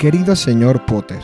[0.00, 1.20] Querido señor Potter,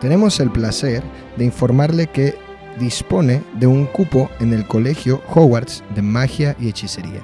[0.00, 1.02] tenemos el placer
[1.36, 2.38] de informarle que
[2.78, 7.22] dispone de un cupo en el Colegio Hogwarts de Magia y Hechicería.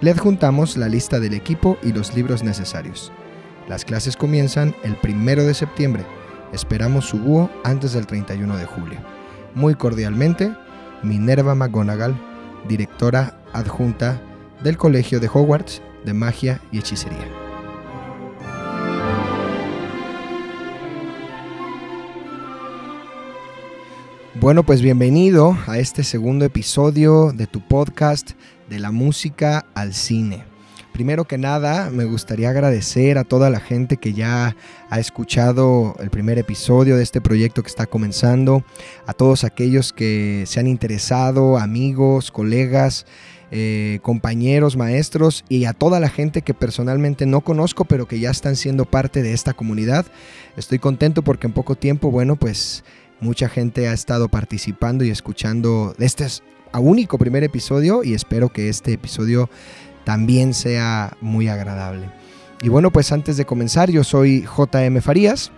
[0.00, 3.12] Le adjuntamos la lista del equipo y los libros necesarios.
[3.68, 6.06] Las clases comienzan el primero de septiembre.
[6.54, 8.98] Esperamos su búho antes del 31 de julio.
[9.54, 10.54] Muy cordialmente,
[11.02, 12.16] Minerva McGonagall,
[12.66, 14.22] directora adjunta
[14.64, 17.41] del Colegio de Hogwarts de Magia y Hechicería.
[24.42, 28.32] Bueno, pues bienvenido a este segundo episodio de tu podcast
[28.68, 30.42] de la música al cine.
[30.92, 34.56] Primero que nada, me gustaría agradecer a toda la gente que ya
[34.90, 38.64] ha escuchado el primer episodio de este proyecto que está comenzando,
[39.06, 43.06] a todos aquellos que se han interesado, amigos, colegas,
[43.52, 48.30] eh, compañeros, maestros y a toda la gente que personalmente no conozco, pero que ya
[48.30, 50.06] están siendo parte de esta comunidad.
[50.56, 52.82] Estoy contento porque en poco tiempo, bueno, pues
[53.22, 56.26] Mucha gente ha estado participando y escuchando este
[56.74, 59.48] único primer episodio y espero que este episodio
[60.02, 62.10] también sea muy agradable.
[62.62, 65.52] Y bueno, pues antes de comenzar, yo soy JM Farías.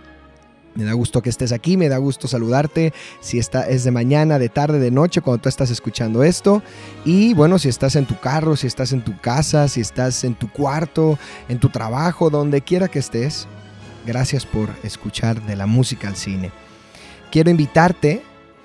[0.75, 2.93] Me da gusto que estés aquí, me da gusto saludarte.
[3.19, 6.61] Si está, es de mañana, de tarde, de noche, cuando tú estás escuchando esto.
[7.03, 10.35] Y bueno, si estás en tu carro, si estás en tu casa, si estás en
[10.35, 11.17] tu cuarto,
[11.49, 13.47] en tu trabajo, donde quiera que estés,
[14.05, 16.51] gracias por escuchar de la música al cine
[17.35, 18.21] quiero invitarte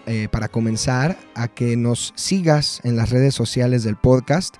[0.06, 4.58] eh, para comenzar a que nos sigas en las redes sociales del podcast.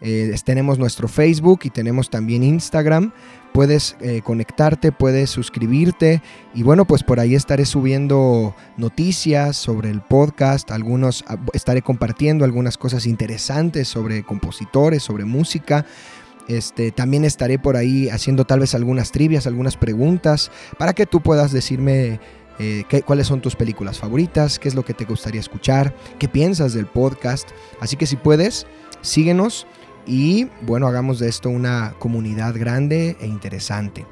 [0.00, 3.10] Eh, tenemos nuestro Facebook y tenemos también Instagram.
[3.52, 6.22] Puedes eh, conectarte, puedes suscribirte
[6.54, 12.44] y bueno, pues por ahí estaré subiendo noticias sobre el podcast, algunos ah, estaré compartiendo
[12.44, 15.84] algunas cosas interesantes sobre compositores, sobre música.
[16.46, 21.20] Este, también estaré por ahí haciendo tal vez algunas trivias, algunas preguntas para que tú
[21.20, 22.20] puedas decirme
[22.58, 26.74] eh, cuáles son tus películas favoritas, qué es lo que te gustaría escuchar, qué piensas
[26.74, 27.48] del podcast.
[27.80, 28.66] Así que si puedes,
[29.00, 29.66] síguenos
[30.06, 34.06] y bueno, hagamos de esto una comunidad grande e interesante.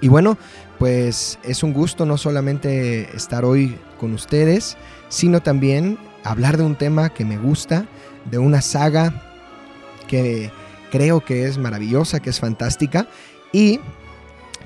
[0.00, 0.36] Y bueno,
[0.78, 4.76] pues es un gusto no solamente estar hoy con ustedes,
[5.08, 7.86] sino también hablar de un tema que me gusta,
[8.30, 9.22] de una saga
[10.08, 10.50] que
[10.90, 13.06] creo que es maravillosa, que es fantástica
[13.52, 13.80] y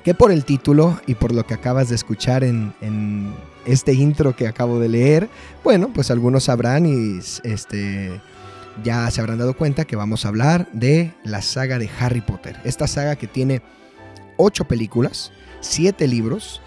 [0.07, 3.33] que por el título y por lo que acabas de escuchar en,
[3.65, 5.27] este intro que acabo de leer,
[5.65, 8.21] bueno, pues algunos sabrán y este,
[8.85, 12.55] ya se habrán dado cuenta que vamos a hablar de la saga de Harry Potter.
[12.63, 13.61] Esta saga que tiene
[14.37, 16.61] ocho películas, siete libros,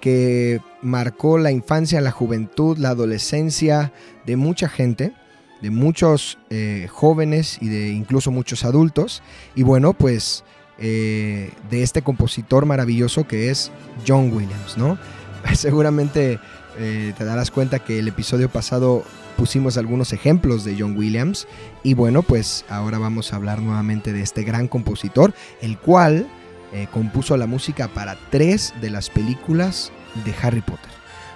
[0.00, 3.92] que marcó la infancia, la juventud, la adolescencia
[4.24, 5.12] de mucha gente,
[5.60, 9.22] de muchos eh, jóvenes y de incluso muchos adultos.
[9.54, 10.44] Y bueno, pues
[10.78, 13.70] eh, de este compositor maravilloso que es
[14.06, 14.98] John Williams, ¿no?
[15.54, 16.38] Seguramente
[16.78, 19.02] eh, te darás cuenta que el episodio pasado
[19.36, 21.46] pusimos algunos ejemplos de John Williams
[21.82, 26.26] y bueno, pues ahora vamos a hablar nuevamente de este gran compositor, el cual
[26.72, 29.92] eh, compuso la música para tres de las películas
[30.24, 30.90] de Harry Potter.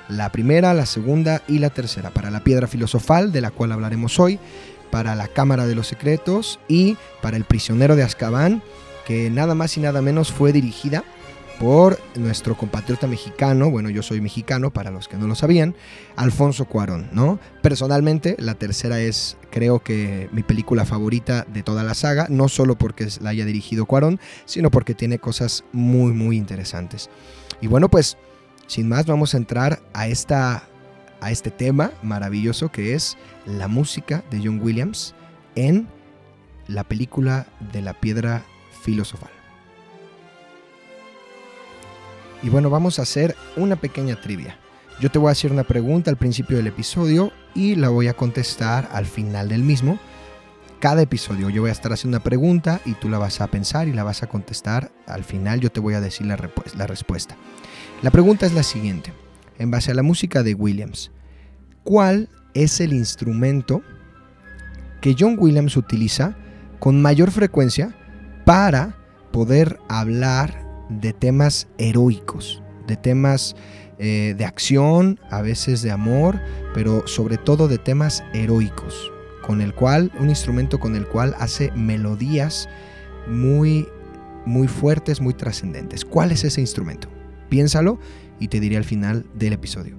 [0.09, 4.19] La primera, la segunda y la tercera, para la piedra filosofal, de la cual hablaremos
[4.19, 4.41] hoy,
[4.91, 8.61] para la Cámara de los Secretos y para el prisionero de Azkaban,
[9.11, 11.03] que nada más y nada menos fue dirigida
[11.59, 15.75] por nuestro compatriota mexicano, bueno, yo soy mexicano para los que no lo sabían,
[16.15, 17.41] Alfonso Cuarón, ¿no?
[17.61, 22.79] Personalmente, la tercera es, creo que, mi película favorita de toda la saga, no solo
[22.79, 27.11] porque la haya dirigido Cuarón, sino porque tiene cosas muy, muy interesantes.
[27.61, 28.17] Y bueno, pues,
[28.69, 30.69] sin más, vamos a entrar a, esta,
[31.21, 35.17] a este tema maravilloso que es la música de John Williams
[35.57, 35.89] en
[36.69, 38.45] la película de la piedra
[38.81, 39.31] filosofal.
[42.43, 44.57] Y bueno, vamos a hacer una pequeña trivia.
[45.01, 48.15] Yo te voy a hacer una pregunta al principio del episodio y la voy a
[48.15, 49.99] contestar al final del mismo.
[50.79, 53.89] Cada episodio yo voy a estar haciendo una pregunta y tú la vas a pensar
[53.89, 54.91] y la vas a contestar.
[55.07, 56.39] Al final yo te voy a decir la,
[56.77, 57.37] la respuesta.
[58.03, 59.13] La pregunta es la siguiente.
[59.59, 61.11] En base a la música de Williams,
[61.85, 63.83] ¿cuál es el instrumento
[65.03, 66.35] que John Williams utiliza
[66.79, 67.95] con mayor frecuencia
[68.51, 68.97] para
[69.31, 73.55] poder hablar de temas heroicos, de temas
[74.01, 76.41] eh, de acción, a veces de amor,
[76.75, 79.13] pero sobre todo de temas heroicos,
[79.47, 82.69] con el cual, un instrumento con el cual hace melodías
[83.29, 83.87] muy,
[84.47, 86.05] muy fuertes, muy trascendentes.
[86.05, 87.09] ¿Cuál es ese instrumento?
[87.51, 88.01] Piénsalo
[88.41, 89.95] y te diré al final del episodio.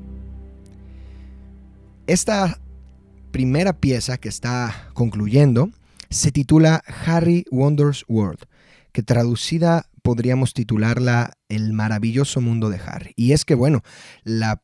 [2.06, 2.60] Esta
[3.32, 5.70] primera pieza que está concluyendo
[6.12, 8.44] se titula Harry Wonders World,
[8.92, 13.14] que traducida podríamos titularla El maravilloso mundo de Harry.
[13.16, 13.82] Y es que, bueno,
[14.24, 14.62] la,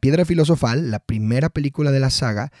[0.00, 2.52] piedra filosofal, la primera película de la saga,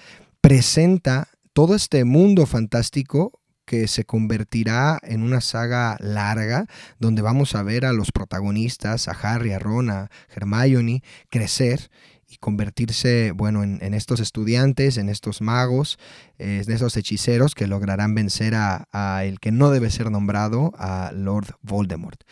[0.42, 6.66] presenta todo este mundo fantástico que se convertirá en una saga larga
[6.98, 11.90] donde vamos a ver a los protagonistas, a Harry, a Ron, a Hermione, crecer
[12.28, 15.98] y convertirse, bueno, en, estos estudiantes, en estos magos,
[16.38, 20.72] eh, en estos hechiceros que lograrán vencer a, a, el que no debe ser nombrado,
[20.76, 22.22] a Lord Voldemort.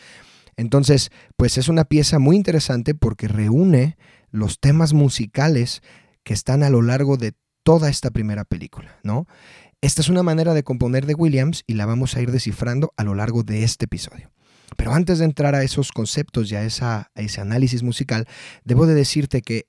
[0.55, 3.97] Entonces, pues es una pieza muy interesante porque reúne
[4.29, 5.81] los temas musicales
[6.23, 7.33] que están a lo largo de
[7.63, 9.27] toda esta primera película, ¿no?
[9.81, 13.03] Esta es una manera de componer de Williams y la vamos a ir descifrando a
[13.03, 14.31] lo largo de este episodio.
[14.75, 18.27] Pero antes de entrar a esos conceptos y a, esa, a ese análisis musical,
[18.63, 19.65] debo de decirte que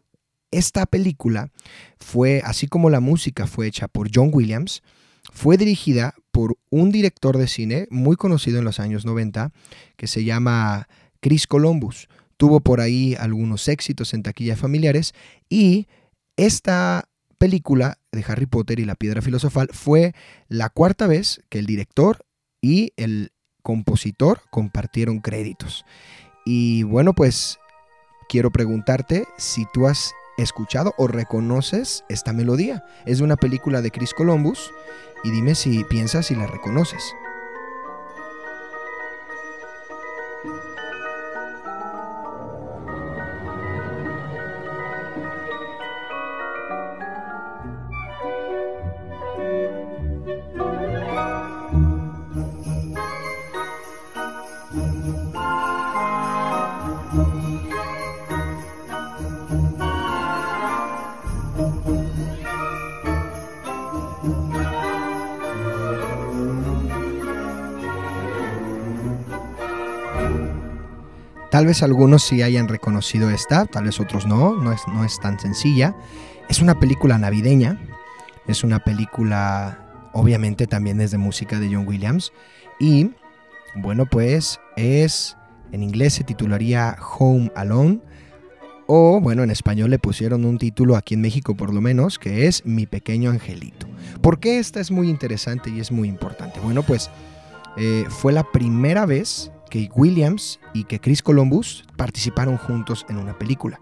[0.50, 1.50] esta película
[1.98, 4.82] fue, así como la música fue hecha por John Williams,
[5.32, 9.52] fue dirigida por un director de cine muy conocido en los años 90
[9.96, 10.88] que se llama
[11.20, 12.08] Chris Columbus.
[12.36, 15.12] Tuvo por ahí algunos éxitos en taquillas familiares
[15.48, 15.86] y
[16.36, 17.08] esta
[17.38, 20.14] película de Harry Potter y la piedra filosofal fue
[20.48, 22.24] la cuarta vez que el director
[22.60, 25.84] y el compositor compartieron créditos.
[26.44, 27.58] Y bueno, pues
[28.28, 32.84] quiero preguntarte si tú has escuchado o reconoces esta melodía.
[33.04, 34.72] Es de una película de Chris Columbus
[35.24, 37.02] y dime si piensas y la reconoces.
[71.58, 75.18] Tal vez algunos sí hayan reconocido esta, tal vez otros no, no es, no es
[75.18, 75.96] tan sencilla.
[76.48, 77.80] Es una película navideña,
[78.46, 82.32] es una película, obviamente también es de música de John Williams.
[82.78, 83.10] Y
[83.74, 85.36] bueno, pues es,
[85.72, 88.02] en inglés se titularía Home Alone.
[88.86, 92.46] O bueno, en español le pusieron un título aquí en México por lo menos, que
[92.46, 93.88] es Mi pequeño angelito.
[94.22, 96.60] ¿Por qué esta es muy interesante y es muy importante?
[96.60, 97.10] Bueno, pues
[97.76, 103.38] eh, fue la primera vez que Williams y que Chris Columbus participaron juntos en una
[103.38, 103.80] película.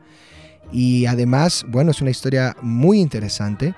[0.72, 3.74] Y además, bueno, es una historia muy interesante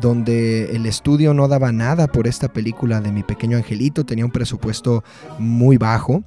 [0.00, 4.30] donde el estudio no daba nada por esta película de Mi Pequeño Angelito, tenía un
[4.30, 5.04] presupuesto
[5.38, 6.24] muy bajo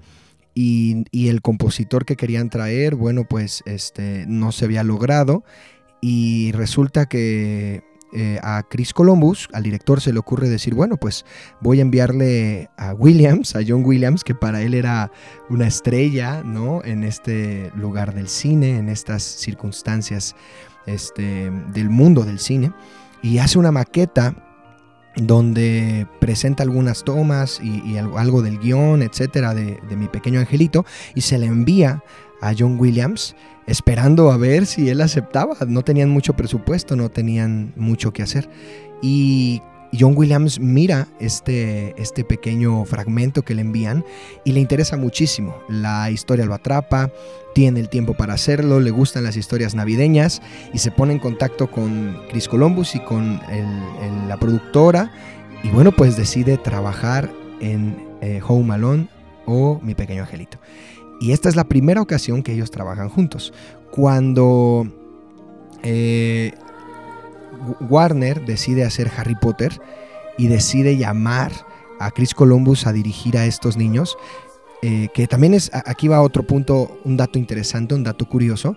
[0.53, 5.43] y, y el compositor que querían traer, bueno, pues este, no se había logrado
[6.01, 7.81] y resulta que
[8.15, 11.25] eh, a Chris Columbus, al director, se le ocurre decir, bueno, pues
[11.61, 15.11] voy a enviarle a Williams, a John Williams, que para él era
[15.49, 16.83] una estrella, ¿no?
[16.83, 20.35] En este lugar del cine, en estas circunstancias
[20.85, 22.71] este, del mundo del cine,
[23.23, 24.35] y hace una maqueta
[25.15, 31.21] donde presenta algunas tomas y, algo, del guion, etcétera, de, de mi pequeño angelito, y
[31.21, 32.03] se le envía
[32.43, 33.35] a John Williams
[33.67, 35.55] esperando a ver si él aceptaba.
[35.67, 38.49] No tenían mucho presupuesto, no tenían mucho que hacer.
[39.01, 39.61] Y
[39.97, 44.03] John Williams mira este, este pequeño fragmento que le envían
[44.43, 45.55] y le interesa muchísimo.
[45.69, 47.11] La historia lo atrapa,
[47.53, 50.41] tiene el tiempo para hacerlo, le gustan las historias navideñas
[50.73, 53.39] y se pone en contacto con Chris Columbus y con
[54.27, 55.11] la productora
[55.63, 57.31] y bueno, pues decide trabajar
[57.61, 59.07] en eh, Home Alone
[59.45, 60.57] o Mi Pequeño Angelito.
[61.23, 63.53] Y esta es la primera ocasión que ellos trabajan juntos.
[63.91, 64.85] Cuando
[65.81, 66.51] eh,
[67.79, 69.79] Warner decide hacer Harry Potter
[70.37, 71.53] y decide llamar
[72.01, 74.17] a Chris Columbus a dirigir a estos niños,
[74.81, 78.75] eh, que también es, aquí va otro punto, un dato interesante, un dato curioso.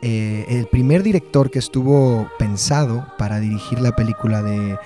[0.00, 4.78] Eh, el primer director que estuvo pensado para dirigir la película de,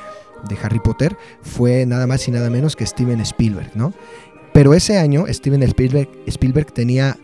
[0.49, 3.93] de, Harry Potter fue nada más y nada menos que Steven Spielberg, ¿no?
[4.53, 7.17] Pero ese año Steven Spielberg, tenía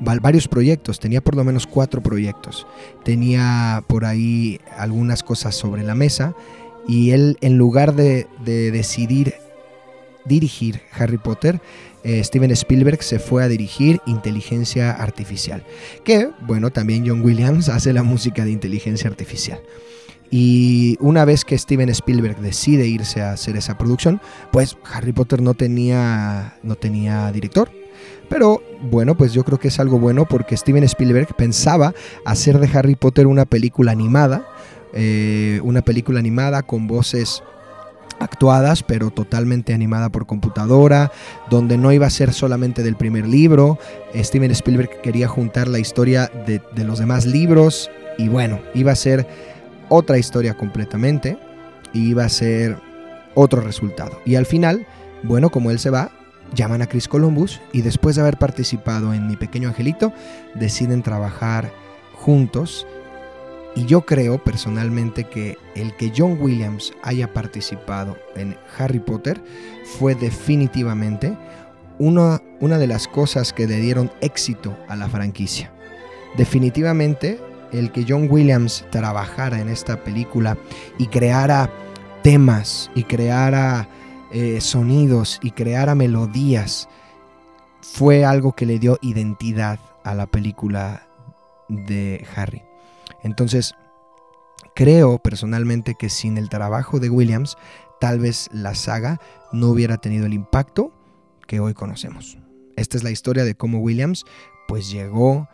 [0.00, 2.66] varios proyectos, tenía por lo menos cuatro proyectos,
[3.04, 6.34] tenía por ahí algunas cosas sobre la mesa
[6.86, 9.34] y él en lugar de, decidir
[10.24, 11.60] dirigir Harry Potter,
[12.04, 15.64] eh, Steven Spielberg se fue a dirigir Inteligencia Artificial,
[16.04, 19.60] que bueno, también John Williams hace la música de Inteligencia Artificial.
[20.30, 24.20] Y una vez que Steven Spielberg decide irse a hacer esa producción,
[24.52, 27.70] pues Harry Potter no tenía, no tenía director,
[28.28, 31.94] pero bueno, pues yo creo que es algo bueno porque Steven Spielberg pensaba
[32.24, 34.46] hacer de Harry Potter una película animada,
[34.94, 37.42] eh, una película animada con voces
[38.20, 41.10] actuadas, pero totalmente animada por computadora,
[41.48, 43.78] donde no iba a ser solamente del primer libro.
[44.14, 48.96] Steven Spielberg quería juntar la historia de, de los demás libros y bueno, iba a
[48.96, 49.26] ser
[49.90, 51.36] otra historia completamente
[51.92, 52.78] y iba a ser
[53.34, 54.18] otro resultado.
[54.24, 54.86] Y al final,
[55.22, 56.10] bueno, como él se va,
[56.54, 60.12] llaman a Chris Columbus y después de haber participado en Mi Pequeño Angelito,
[60.54, 61.70] deciden trabajar
[62.14, 62.86] juntos.
[63.76, 69.40] Y yo creo personalmente que el que John Williams haya participado en Harry Potter
[69.98, 71.36] fue definitivamente
[71.98, 75.70] una, una de las cosas que le dieron éxito a la franquicia.
[76.36, 77.40] Definitivamente
[77.72, 80.56] el que John Williams trabajara en esta película
[80.98, 81.70] y creara
[82.22, 83.88] temas y creara
[84.32, 86.88] eh, sonidos y creara melodías
[87.80, 91.06] fue algo que le dio identidad a la película
[91.68, 92.62] de Harry.
[93.22, 93.74] Entonces,
[94.74, 97.56] creo personalmente que sin el trabajo de Williams,
[98.00, 99.20] tal vez la saga
[99.52, 100.92] no hubiera tenido el impacto
[101.46, 102.38] que hoy conocemos.
[102.76, 104.24] Esta es la historia de cómo Williams
[104.68, 105.48] pues llegó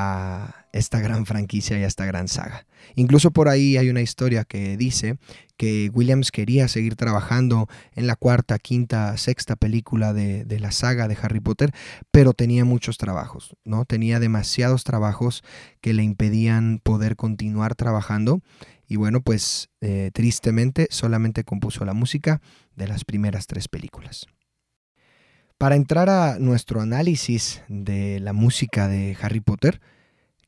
[0.00, 2.66] a esta gran franquicia y a esta gran saga.
[2.94, 5.18] Incluso por ahí hay una historia que dice
[5.56, 11.18] que Williams quería seguir trabajando en la cuarta, quinta, sexta película de, la saga de
[11.20, 11.72] Harry Potter,
[12.12, 13.86] pero tenía muchos trabajos, ¿no?
[13.86, 15.42] Tenía demasiados trabajos
[15.80, 18.40] que le impedían poder continuar trabajando.
[18.86, 22.40] Y bueno, pues eh, tristemente solamente compuso la música
[22.76, 24.28] de las primeras tres películas.
[25.58, 29.80] Para entrar a nuestro análisis de la música de Harry Potter,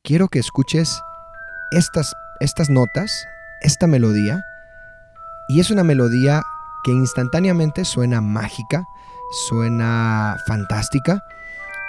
[0.05, 1.03] quiero que escuches
[1.73, 3.27] estas, estas notas,
[3.63, 4.41] esta melodía,
[5.49, 6.45] y es una melodía
[6.85, 8.85] que instantáneamente suena mágica,
[9.49, 11.25] suena fantástica,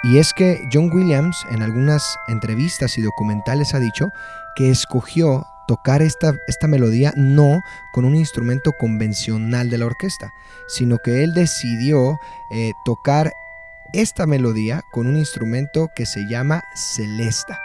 [0.02, 4.08] y es que John Williams en algunas entrevistas y documentales ha dicho
[4.56, 7.62] que escogió tocar esta, esta melodía no
[7.94, 10.34] con un instrumento convencional de la orquesta,
[10.68, 13.32] sino que él decidió eh, tocar
[13.94, 17.58] esta melodía con un instrumento que se llama celesta.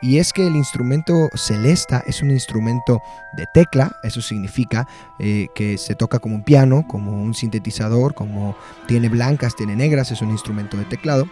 [0.00, 3.02] Y es que el instrumento celesta es un instrumento
[3.34, 8.56] de tecla, eso significa eh, que se toca como un piano, como un sintetizador, como
[8.88, 11.26] tiene blancas, tiene negras, es un instrumento de teclado,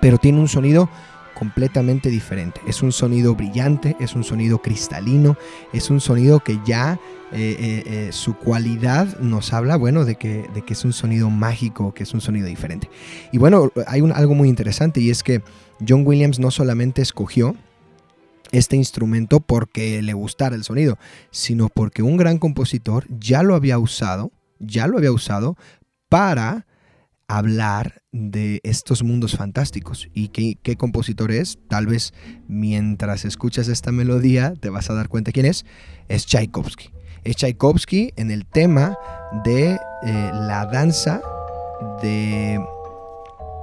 [0.00, 0.88] pero tiene un sonido
[1.36, 2.62] completamente diferente.
[2.66, 5.36] Es un sonido brillante, es un sonido cristalino,
[5.74, 6.98] es un sonido que ya
[7.30, 11.28] eh, eh, eh, su cualidad nos habla, bueno, de que, de que, es un sonido
[11.28, 12.88] mágico, que es un sonido diferente.
[13.32, 15.42] Y bueno, hay algo muy interesante y es que
[15.86, 17.54] John Williams no solamente escogió
[18.50, 20.98] este instrumento porque le gustara el sonido,
[21.30, 25.56] sino porque un gran compositor ya lo había usado, ya lo había usado
[26.08, 26.65] para
[27.28, 30.08] hablar de estos mundos fantásticos.
[30.14, 31.58] ¿Y qué, compositor es?
[31.68, 32.14] Tal vez
[32.48, 35.64] mientras escuchas esta melodía te vas a dar cuenta quién es.
[36.08, 36.90] Es Tchaikovsky.
[37.24, 38.96] Es Tchaikovsky en el tema
[39.44, 41.20] de eh, la danza
[42.02, 42.60] de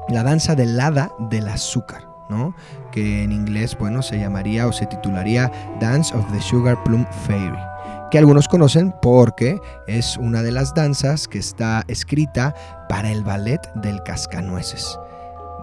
[0.10, 2.56] la danza del hada del azúcar, ¿no?
[2.92, 7.74] Que en inglés, bueno, se llamaría o se titularía Dance of the Sugar Plum Fairy
[8.13, 12.53] que algunos conocen porque es una de las danzas que está escrita
[12.88, 15.00] para el ballet del cascanueces.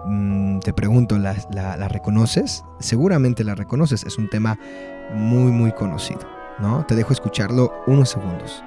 [0.05, 2.65] Mm, te pregunto, ¿la, la, reconoces?
[2.81, 4.59] Seguramente la reconoces, es un tema
[5.15, 6.23] muy muy conocido,
[6.59, 6.85] ¿no?
[6.87, 8.65] Te dejo escucharlo unos segundos.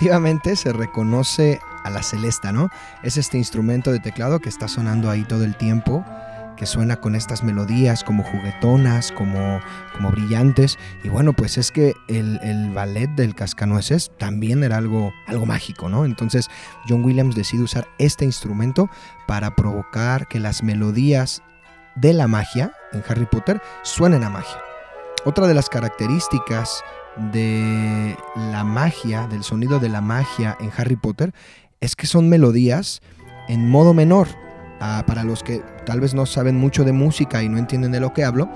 [0.00, 2.70] Definitivamente se reconoce a la celesta, ¿no?
[3.02, 6.06] Es este instrumento de teclado que está sonando ahí todo el tiempo,
[6.56, 9.60] que suena con estas melodías como juguetonas, como,
[9.92, 10.78] como brillantes.
[11.04, 16.06] Y bueno, pues es que el, ballet del cascanueces también era algo, algo mágico, ¿no?
[16.06, 16.48] Entonces
[16.88, 18.88] John Williams decide usar este instrumento
[19.26, 21.42] para provocar que las melodías
[21.94, 24.56] de la magia en Harry Potter suenen a magia.
[25.26, 26.82] Otra de las características
[27.32, 31.32] de la magia, del sonido de la magia en Harry Potter,
[31.80, 33.02] es que son melodías
[33.48, 34.28] en modo menor.
[34.82, 38.00] Ah, para los que tal vez no saben mucho de música y no entienden de
[38.00, 38.48] lo que hablo,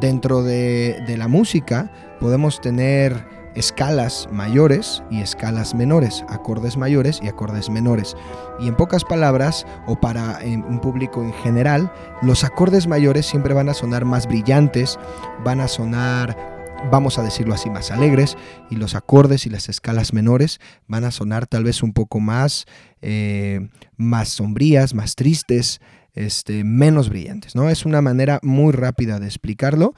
[0.00, 1.90] dentro de, de la música
[2.20, 8.16] podemos tener escalas mayores y escalas menores, acordes mayores y acordes menores.
[8.60, 11.92] Y en pocas palabras, o para un público en general,
[12.22, 14.98] los acordes mayores siempre van a sonar más brillantes,
[15.44, 16.53] van a sonar
[16.90, 18.36] vamos a decirlo así, más alegres,
[18.70, 22.66] y los acordes y las escalas menores van a sonar tal vez un poco más,
[23.00, 25.80] eh, más sombrías, más tristes,
[26.12, 27.68] este, menos brillantes, ¿no?
[27.70, 29.94] Es una manera muy rápida de explicarlo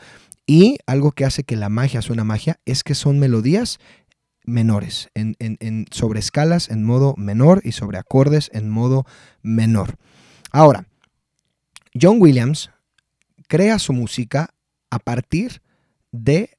[0.46, 3.78] y algo que hace que la magia suena magia es que son melodías
[4.44, 9.04] menores, en, en, sobre escalas en modo menor y sobre acordes en modo
[9.42, 9.96] menor.
[10.52, 10.86] Ahora,
[12.00, 12.70] John Williams
[13.48, 14.54] crea su música
[14.90, 15.62] a partir
[16.12, 16.55] de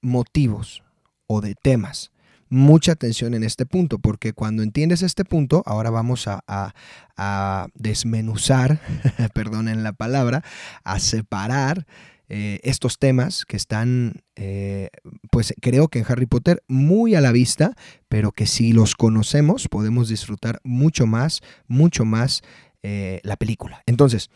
[0.00, 0.82] motivos
[1.26, 2.10] o de temas.
[2.50, 6.74] Mucha atención en este punto, porque cuando entiendes este punto, ahora vamos a,
[7.74, 8.80] desmenuzar,
[9.34, 10.42] perdonen la palabra,
[10.84, 11.86] a separar
[12.30, 14.88] eh, estos temas que están, eh,
[15.30, 17.74] pues creo que en Harry Potter muy a la vista,
[18.08, 22.42] pero que si los conocemos podemos disfrutar mucho más, mucho más
[22.82, 23.82] eh, la película.
[23.86, 24.30] Entonces,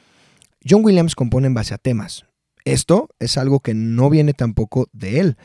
[0.69, 2.25] John Williams compone en base a temas.
[2.65, 5.37] Esto es algo que no viene tampoco de él.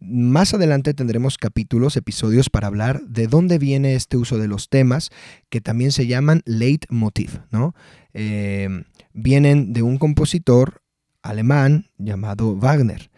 [0.00, 5.10] Más adelante tendremos capítulos, episodios para hablar de dónde viene este uso de los temas,
[5.48, 7.74] que también se llaman leitmotiv, ¿no?
[8.12, 8.68] Eh,
[9.12, 10.82] vienen de un compositor
[11.22, 13.10] alemán llamado Wagner.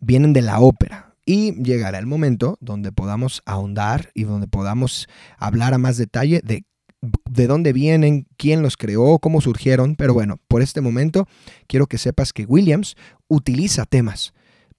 [0.00, 1.14] Vienen de la ópera.
[1.24, 6.64] Y llegará el momento donde podamos ahondar y donde podamos hablar a más detalle de
[7.02, 11.28] de dónde vienen, quién los creó, cómo surgieron, pero bueno, por este momento
[11.66, 12.96] quiero que sepas que Williams
[13.28, 14.32] utiliza temas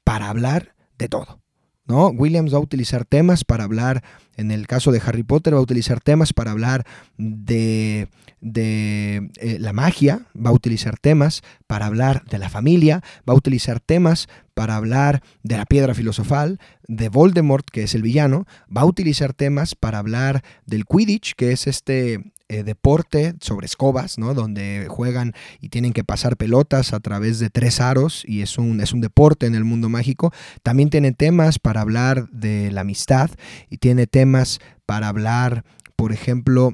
[0.03, 1.41] para hablar de todo.
[1.87, 2.07] ¿No?
[2.09, 4.03] Williams va a utilizar temas para hablar,
[4.35, 6.85] en el caso de Harry Potter, va a utilizar temas para hablar
[7.17, 8.09] de,
[8.41, 13.37] de eh, la magia, va a utilizar temas para hablar de la familia, va a
[13.37, 18.45] utilizar temas para hablar de la piedra filosofal, de Voldemort, que es el villano,
[18.75, 24.17] va a utilizar temas para hablar del Quidditch, que es este eh, deporte sobre escobas,
[24.17, 24.33] ¿no?
[24.33, 28.79] Donde juegan y tienen que pasar pelotas a través de tres aros y es un,
[28.79, 30.31] es un deporte en el mundo mágico.
[30.63, 33.29] También tiene temas para hablar de la amistad
[33.69, 35.65] y tiene temas para hablar,
[35.97, 36.73] por ejemplo,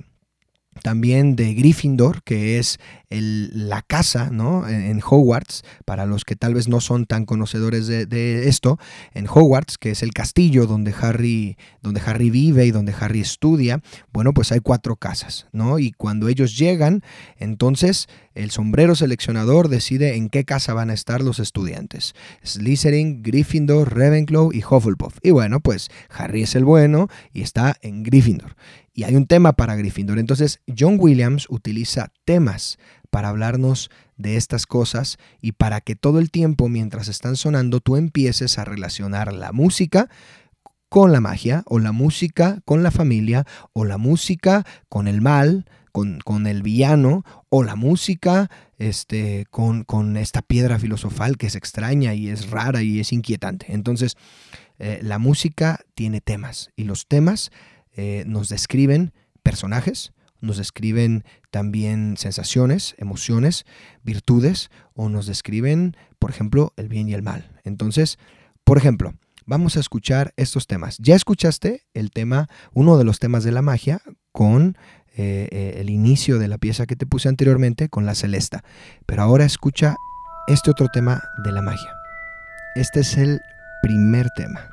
[0.83, 4.67] también de Gryffindor, que es la casa ¿no?
[4.67, 8.77] en, Hogwarts, para los que tal vez no son tan conocedores de, esto,
[9.13, 13.81] en Hogwarts, que es el castillo donde Harry, donde Harry vive y donde Harry estudia,
[14.11, 15.79] bueno, pues hay cuatro casas, ¿no?
[15.79, 17.01] Y cuando ellos llegan,
[17.37, 22.15] entonces el sombrero seleccionador decide en qué casa van a estar los estudiantes.
[22.43, 25.17] Slytherin, Gryffindor, Ravenclaw y Hufflepuff.
[25.21, 28.55] Y bueno, pues Harry es el bueno y está en Gryffindor
[28.93, 30.19] y hay un tema para Gryffindor.
[30.19, 32.77] Entonces, John Williams utiliza temas
[33.09, 37.95] para hablarnos de estas cosas y para que todo el tiempo mientras están sonando tú
[37.97, 40.09] empieces a relacionar la música
[40.89, 45.65] con la magia o la música con la familia o la música con el mal,
[45.93, 51.56] con, con el villano o la música este, con, con, esta piedra filosofal que es
[51.56, 53.67] extraña y es rara y es inquietante.
[53.69, 54.17] Entonces,
[54.79, 57.51] eh, la música tiene temas y los temas
[57.95, 63.65] eh, nos describen personajes, nos describen también sensaciones, emociones,
[64.01, 67.51] virtudes, o nos describen, por ejemplo, el bien y el mal.
[67.63, 68.17] Entonces,
[68.63, 69.13] por ejemplo,
[69.45, 70.97] vamos a escuchar estos temas.
[70.97, 74.01] Ya escuchaste el tema, uno de los temas de la magia,
[74.32, 74.75] con
[75.15, 78.63] eh, eh, el inicio de la pieza que te puse anteriormente, con la celesta.
[79.06, 79.95] Pero ahora escucha
[80.47, 81.95] este otro tema de la magia.
[82.76, 83.39] Este es el
[83.82, 84.69] primer tema.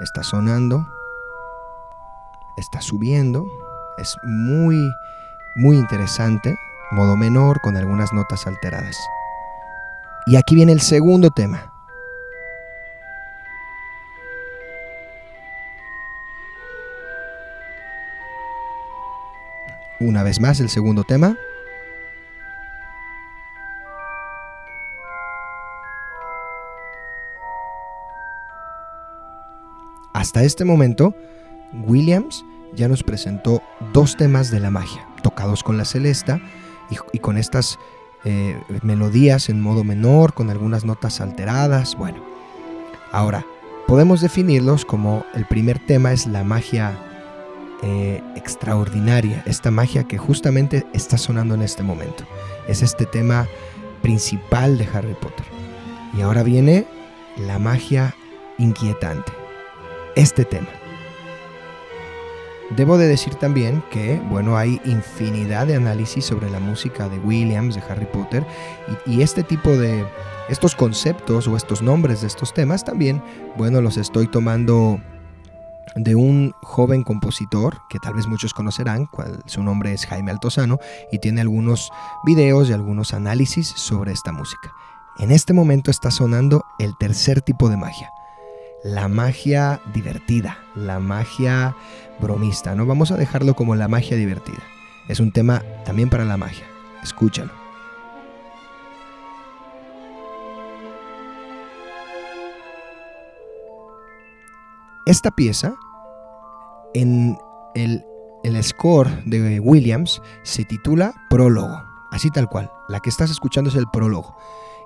[0.00, 0.86] Está sonando
[2.58, 3.46] está subiendo,
[3.98, 4.92] es muy,
[5.56, 6.56] muy interesante,
[6.90, 8.96] modo menor con algunas notas alteradas.
[10.26, 11.72] Y aquí viene el segundo tema.
[20.00, 21.36] Una vez más el segundo tema.
[30.12, 31.14] Hasta este momento
[31.86, 36.40] Williams ya nos presentó dos temas de la magia, tocados con la celesta
[37.12, 37.78] y, con estas
[38.24, 41.96] eh, melodías en modo menor, con algunas notas alteradas.
[41.96, 42.22] Bueno,
[43.10, 43.44] ahora,
[43.86, 46.98] podemos definirlos como el primer tema es la magia
[47.82, 52.24] eh, extraordinaria, esta magia que justamente está sonando en este momento.
[52.66, 53.46] Es este tema
[54.02, 55.46] principal de Harry Potter.
[56.16, 56.86] Y ahora viene
[57.36, 58.14] la magia
[58.58, 59.32] inquietante.
[60.16, 60.68] Este tema.
[62.70, 67.76] Debo de decir también que, bueno, hay infinidad de análisis sobre la música de Williams,
[67.76, 68.44] de Harry Potter,
[69.06, 70.04] y, este tipo de,
[70.50, 73.22] estos conceptos o estos nombres de estos temas también,
[73.56, 75.00] bueno, los estoy tomando
[75.96, 80.78] de un joven compositor que tal vez muchos conocerán, cual, su nombre es Jaime Altozano,
[81.12, 81.90] y tiene algunos
[82.24, 84.72] videos y algunos análisis sobre esta música.
[85.18, 88.10] En este momento está sonando el tercer tipo de magia,
[88.84, 91.74] la magia divertida, la magia
[92.20, 92.86] bromista, ¿no?
[92.86, 94.62] Vamos a dejarlo como la magia divertida.
[95.08, 96.64] Es un tema también para la magia.
[97.02, 97.57] Escúchalo.
[105.08, 105.74] Esta pieza,
[106.92, 107.38] en
[107.74, 108.04] el,
[108.44, 112.70] el score de Williams, se titula Prólogo, así tal cual.
[112.90, 114.36] La que estás escuchando es el prólogo.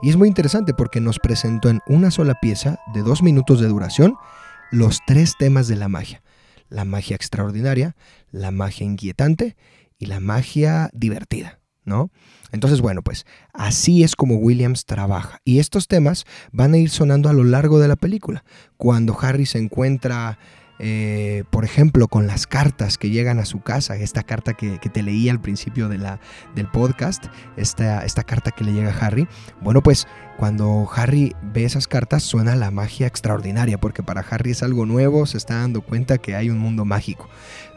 [0.01, 3.67] Y es muy interesante porque nos presentó en una sola pieza de dos minutos de
[3.67, 4.15] duración
[4.71, 6.23] los tres temas de la magia.
[6.69, 7.97] La magia extraordinaria,
[8.31, 9.57] la magia inquietante
[9.99, 12.11] y la magia divertida, ¿no?
[12.53, 15.41] Entonces, bueno, pues así es como Williams trabaja.
[15.45, 18.45] Y estos temas van a ir sonando a lo largo de la película.
[18.77, 20.39] Cuando Harry se encuentra
[20.85, 25.03] eh, por ejemplo, con las cartas que llegan a su casa, esta carta que, te
[25.05, 29.29] leí al principio del podcast, esta carta que le llega a Harry,
[29.61, 34.65] bueno, pues cuando Harry ve esas cartas suena la magia extraordinaria, porque para Harry es
[34.65, 37.29] algo nuevo, se está dando cuenta que hay un mundo mágico.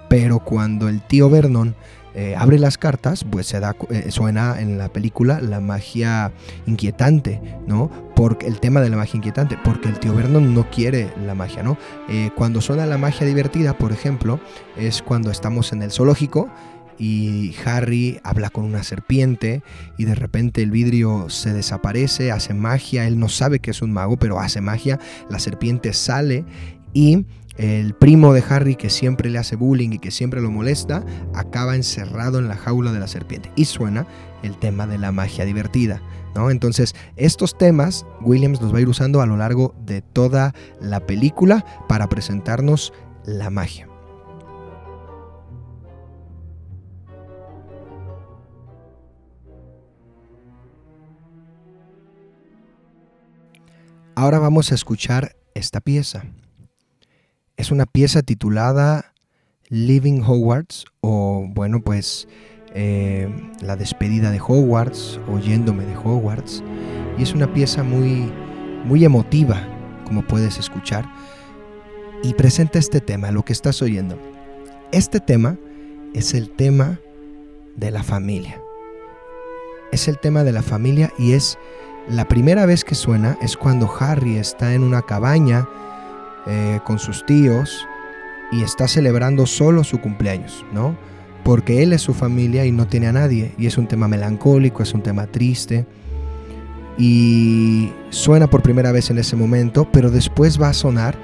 [0.09, 1.75] Pero cuando el tío Vernon
[2.15, 6.31] eh, abre las cartas, pues se da, eh, suena en la película la magia
[6.65, 7.91] inquietante, ¿no?
[8.15, 11.61] Porque el tema de la magia inquietante, porque el tío Vernon no quiere la magia,
[11.61, 11.77] ¿no?
[12.07, 14.39] Eh, cuando suena la magia divertida, por ejemplo,
[14.77, 16.49] es cuando estamos en el zoológico
[16.97, 19.61] y Harry habla con una serpiente
[19.97, 23.91] y de repente el vidrio se desaparece, hace magia, él no sabe que es un
[23.91, 24.99] mago, pero hace magia,
[25.29, 26.45] la serpiente sale
[26.93, 27.25] y
[27.57, 31.75] el primo de Harry, que siempre le hace bullying y que siempre lo molesta, acaba
[31.75, 33.51] encerrado en la jaula de la serpiente.
[33.55, 34.05] Y suena
[34.43, 36.01] el tema de la magia divertida.
[36.35, 36.49] ¿no?
[36.51, 40.99] Entonces, estos temas Williams los va a ir usando a lo largo de toda la
[40.99, 42.93] película para presentarnos
[43.25, 43.87] la magia.
[54.17, 56.23] Ahora vamos a escuchar esta pieza.
[57.57, 59.13] Es una pieza titulada
[59.69, 62.27] Living Hogwarts o bueno pues
[62.73, 63.29] eh,
[63.61, 66.63] La despedida de Hogwarts o Yéndome de Hogwarts
[67.17, 68.31] y es una pieza muy
[68.83, 69.65] muy emotiva
[70.05, 71.05] como puedes escuchar
[72.23, 74.17] y presenta este tema, lo que estás oyendo.
[74.91, 75.57] Este tema
[76.13, 76.99] es el tema
[77.75, 78.59] de la familia.
[79.91, 81.57] Es el tema de la familia y es
[82.09, 85.67] la primera vez que suena es cuando Harry está en una cabaña
[86.47, 87.87] eh, con sus tíos
[88.51, 90.95] y está celebrando solo su cumpleaños, ¿no?
[91.43, 93.53] Porque él es su familia y no tiene a nadie.
[93.57, 95.85] Y es un tema melancólico, es un tema triste.
[96.97, 101.15] Y suena por primera vez en ese momento, pero después va a sonar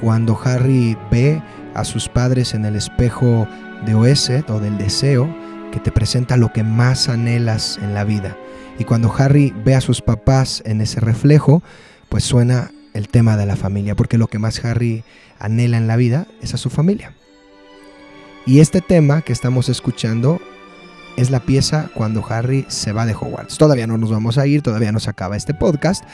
[0.00, 1.42] cuando Harry ve
[1.74, 3.48] a sus padres en el espejo
[3.84, 5.34] de Oeset o del deseo,
[5.72, 8.36] que te presenta lo que más anhelas en la vida.
[8.78, 11.62] Y cuando Harry ve a sus papás en ese reflejo,
[12.08, 15.04] pues suena el tema de la familia, porque lo que más Harry
[15.38, 17.12] anhela en la vida es a su familia.
[18.46, 20.40] Y este tema que estamos escuchando
[21.16, 23.58] es la pieza cuando Harry se va de Hogwarts.
[23.58, 26.04] Todavía no nos vamos a ir, todavía no se acaba este podcast,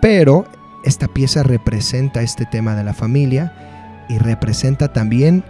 [0.00, 0.44] pero
[0.84, 5.44] esta pieza representa este tema de la familia y representa también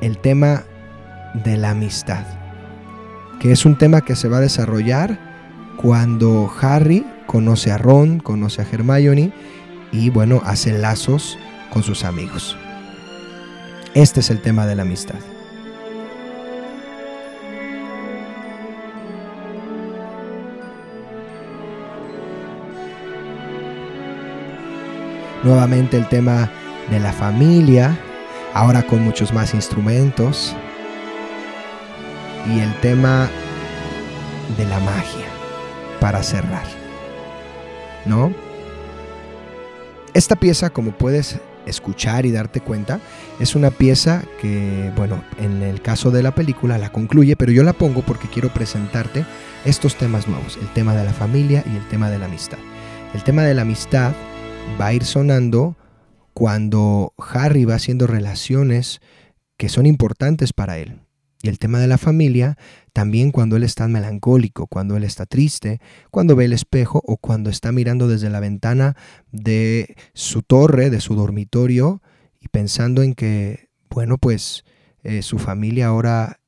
[0.00, 0.64] el tema
[1.44, 2.24] de la amistad,
[3.40, 5.18] que es un tema que se va a desarrollar
[5.80, 9.32] cuando Harry conoce a Ron, conoce a Hermione
[9.92, 11.38] y bueno, hace lazos
[11.70, 12.56] con sus amigos.
[13.94, 15.18] Este es el tema de la amistad.
[25.44, 26.48] Nuevamente el tema
[26.90, 27.98] de la familia,
[28.54, 30.56] ahora con muchos más instrumentos.
[32.48, 33.28] Y el tema
[34.56, 35.26] de la magia
[36.00, 36.64] para cerrar.
[38.04, 38.51] ¿No?
[40.14, 43.00] Esta pieza, como puedes escuchar y darte cuenta,
[43.40, 47.62] es una pieza que, bueno, en el caso de la película la concluye, pero yo
[47.62, 49.24] la pongo porque quiero presentarte
[49.64, 52.58] estos temas nuevos, el tema de la familia y el tema de la amistad.
[53.14, 54.12] El tema de la amistad
[54.78, 55.76] va a ir sonando
[56.34, 59.00] cuando Harry va haciendo relaciones
[59.56, 61.00] que son importantes para él.
[61.42, 62.56] Y el tema de la familia,
[62.92, 65.80] también cuando él está melancólico, cuando él está triste,
[66.12, 68.96] cuando ve el espejo o cuando está mirando desde la ventana
[69.32, 72.00] de su torre, de su dormitorio,
[72.40, 74.64] y pensando en que, bueno, pues
[75.02, 76.40] eh, su familia ahora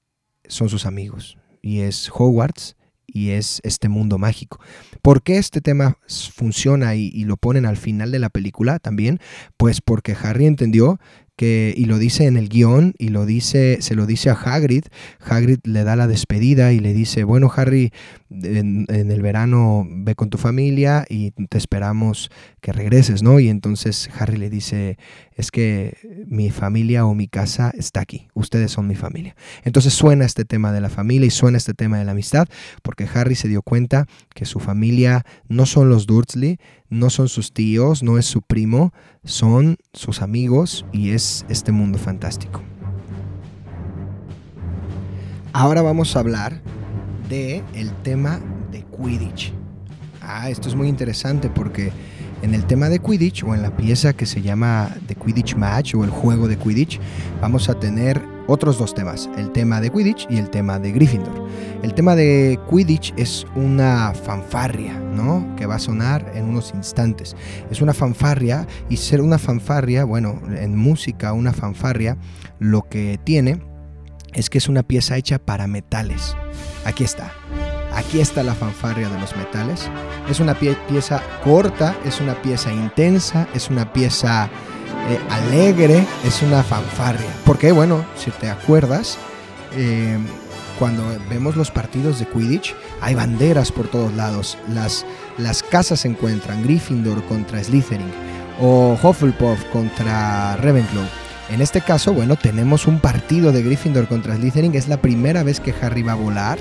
[0.46, 1.38] son sus amigos.
[1.60, 2.76] Y es Hogwarts
[3.06, 4.60] y es este mundo mágico.
[5.02, 5.98] ¿Por qué este tema
[6.34, 9.18] funciona y, y, lo ponen al final de la película también?
[9.56, 10.98] Pues porque Harry entendió
[11.36, 14.84] que, y lo dice en el guion, y lo dice, se lo dice a Hagrid.
[15.20, 17.92] Hagrid le da la despedida y le dice, bueno Harry,
[18.30, 23.40] en, el verano ve con tu familia y te esperamos que regreses, ¿no?
[23.40, 24.98] Y entonces Harry le dice,
[25.36, 29.36] es que mi familia o mi casa está aquí, ustedes son mi familia.
[29.64, 32.48] Entonces suena este tema de la familia y suena este tema de la amistad,
[32.82, 37.52] porque Harry se dio cuenta que su familia no son los Dursley, no son sus
[37.52, 38.92] tíos, no es su primo,
[39.24, 42.62] son sus amigos y es este mundo fantástico.
[45.52, 46.60] Ahora vamos a hablar
[47.28, 49.52] de el tema de Quidditch.
[50.20, 51.92] Ah, esto es muy interesante porque
[52.44, 55.94] en el tema de Quidditch o en la pieza que se llama The Quidditch Match
[55.94, 57.00] o el juego de Quidditch,
[57.40, 61.48] vamos a tener otros dos temas, el tema de Quidditch y el tema de Gryffindor.
[61.82, 65.56] El tema de Quidditch es una fanfarria, ¿no?
[65.56, 67.34] Que va a sonar en unos instantes.
[67.70, 72.18] Es una fanfarria y ser una fanfarria, bueno, en música una fanfarria
[72.58, 73.62] lo que tiene
[74.34, 76.36] es que es una pieza hecha para metales.
[76.84, 77.32] Aquí está.
[77.94, 79.88] Aquí está la fanfarria de los metales.
[80.28, 84.48] Es una pieza corta, es una pieza intensa, es una pieza
[85.08, 87.30] eh, alegre, es una fanfarria.
[87.44, 89.16] Porque, bueno, si te acuerdas,
[89.76, 90.18] eh,
[90.78, 94.58] cuando vemos los partidos de Quidditch, hay banderas por todos lados.
[94.68, 95.06] Las,
[95.38, 98.10] las casas se encuentran, Gryffindor contra Slytherin
[98.60, 101.04] o Hufflepuff contra Ravenclaw.
[101.50, 104.74] En este caso, bueno, tenemos un partido de Gryffindor contra Slytherin.
[104.74, 106.58] Es la primera vez que Harry va a volar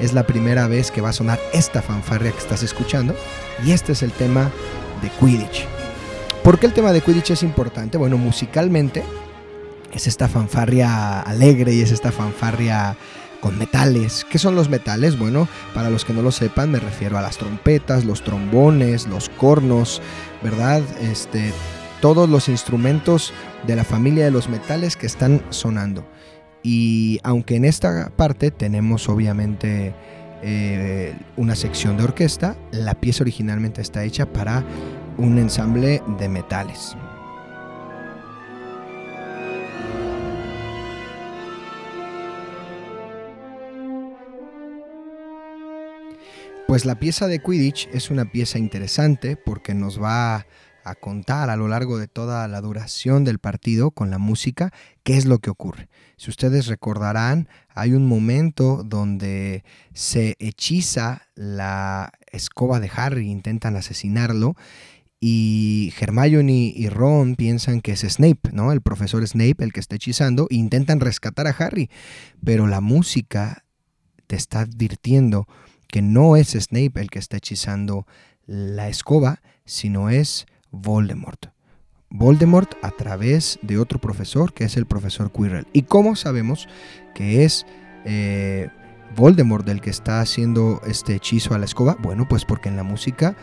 [0.00, 3.14] es la primera vez que va a sonar esta fanfarria que estás escuchando.
[3.64, 4.50] Y este es el tema
[5.02, 5.66] de Quidditch.
[6.42, 7.98] ¿Por qué el tema de Quidditch es importante?
[7.98, 9.02] Bueno, musicalmente
[9.92, 12.96] es esta fanfarria alegre y es esta fanfarria
[13.40, 14.24] con metales.
[14.28, 15.18] ¿Qué son los metales?
[15.18, 19.28] Bueno, para los que no lo sepan, me refiero a las trompetas, los trombones, los
[19.28, 20.02] cornos,
[20.42, 20.82] ¿verdad?
[21.00, 21.52] Este,
[22.00, 23.32] todos los instrumentos
[23.66, 26.04] de la familia de los metales que están sonando.
[26.68, 29.94] Y aunque en esta parte tenemos obviamente
[30.42, 34.64] eh, una sección de orquesta, la pieza originalmente está hecha para
[35.16, 36.96] un ensamble de metales.
[46.66, 50.46] Pues la pieza de Quidditch es una pieza interesante porque nos va
[50.86, 54.72] a contar a lo largo de toda la duración del partido con la música
[55.02, 55.88] qué es lo que ocurre.
[56.16, 64.54] Si ustedes recordarán, hay un momento donde se hechiza la escoba de Harry, intentan asesinarlo
[65.18, 68.70] y Hermione y Ron piensan que es Snape, ¿no?
[68.70, 71.90] El profesor Snape el que está hechizando e intentan rescatar a Harry,
[72.44, 73.64] pero la música
[74.28, 75.48] te está advirtiendo
[75.88, 78.06] que no es Snape el que está hechizando
[78.46, 80.46] la escoba, sino es
[80.82, 81.46] Voldemort.
[82.10, 85.66] Voldemort a través de otro profesor que es el profesor Quirrell.
[85.72, 86.68] ¿Y cómo sabemos
[87.14, 87.66] que es
[88.04, 88.68] eh,
[89.16, 91.96] Voldemort el que está haciendo este hechizo a la escoba?
[91.98, 93.36] Bueno, pues porque en la música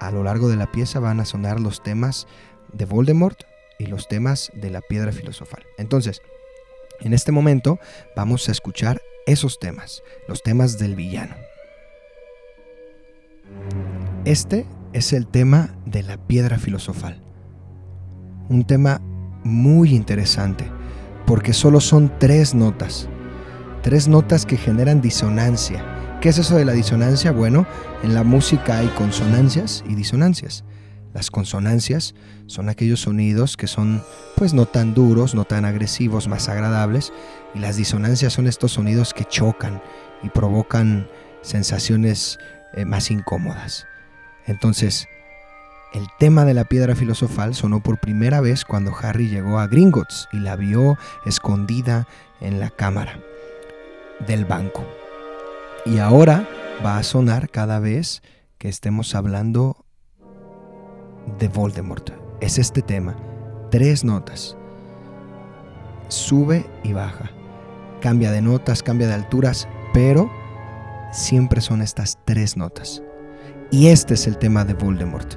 [0.00, 2.26] a lo largo de la pieza van a sonar los temas
[2.72, 3.42] de Voldemort
[3.78, 5.64] y los temas de la piedra filosofal.
[5.78, 6.22] Entonces,
[7.00, 7.78] en este momento
[8.16, 11.36] vamos a escuchar esos temas, los temas del villano.
[14.24, 17.22] Este es el tema de la piedra filosofal.
[18.48, 19.00] Un tema
[19.44, 20.70] muy interesante,
[21.26, 23.08] porque solo son tres notas.
[23.82, 26.18] Tres notas que generan disonancia.
[26.20, 27.32] ¿Qué es eso de la disonancia?
[27.32, 27.66] Bueno,
[28.02, 30.64] en la música hay consonancias y disonancias.
[31.14, 32.14] Las consonancias
[32.46, 34.02] son aquellos sonidos que son
[34.36, 37.12] pues no tan duros, no tan agresivos, más agradables,
[37.54, 39.82] y las disonancias son estos sonidos que chocan
[40.22, 41.08] y provocan
[41.42, 42.38] sensaciones
[42.74, 43.86] eh, más incómodas.
[44.50, 45.08] Entonces,
[45.92, 50.28] el tema de la piedra filosofal sonó por primera vez cuando Harry llegó a Gringotts
[50.32, 52.08] y la vio escondida
[52.40, 53.20] en la cámara
[54.26, 54.84] del banco.
[55.86, 56.48] Y ahora
[56.84, 58.22] va a sonar cada vez
[58.58, 59.84] que estemos hablando
[61.38, 62.10] de Voldemort.
[62.40, 63.16] Es este tema,
[63.70, 64.56] tres notas.
[66.08, 67.30] Sube y baja.
[68.00, 70.28] Cambia de notas, cambia de alturas, pero
[71.12, 73.00] siempre son estas tres notas.
[73.72, 75.34] Y este es el tema de Voldemort.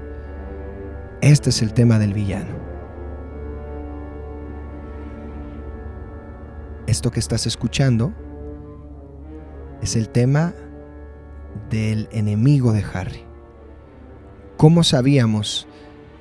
[1.21, 2.55] Este es el tema del villano.
[6.87, 8.11] Esto que estás escuchando
[9.83, 10.53] es el tema
[11.69, 13.23] del enemigo de Harry.
[14.57, 15.67] ¿Cómo sabíamos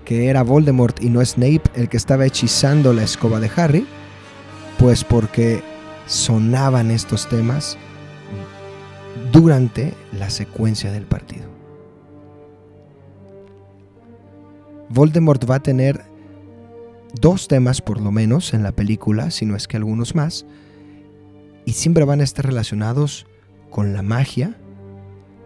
[0.05, 3.87] que era Voldemort y no Snape el que estaba hechizando la escoba de Harry?
[4.79, 5.63] Pues porque
[6.07, 7.79] sonaban estos temas
[9.33, 11.52] durante la secuencia del partido.
[14.93, 16.03] Voldemort va a tener
[17.19, 20.45] dos temas por lo menos en la película, si no es que algunos más,
[21.65, 23.27] y siempre van a estar relacionados
[23.71, 24.55] con la magia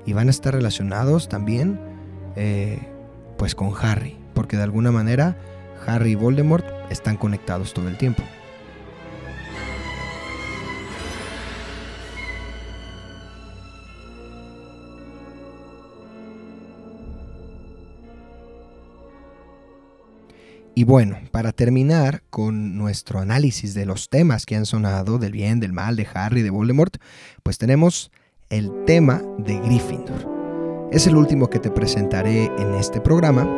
[0.05, 1.79] y van a estar relacionados también
[2.35, 2.81] eh,
[3.39, 5.37] pues con Harry, porque de alguna manera
[5.87, 8.25] Harry y Voldemort están conectados todo el tiempo.
[20.79, 25.59] Y bueno, para terminar con nuestro análisis de los temas que han sonado, del bien,
[25.59, 26.99] del mal, de Harry, de Voldemort,
[27.43, 28.11] pues tenemos
[28.51, 30.91] el tema de Gryffindor.
[30.93, 33.49] Es el último que te presentaré en este programa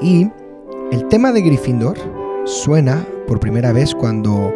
[0.00, 0.30] y
[0.92, 1.98] el tema de Gryffindor
[2.46, 4.50] suena por primera vez cuando